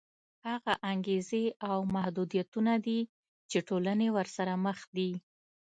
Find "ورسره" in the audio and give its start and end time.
4.17-4.53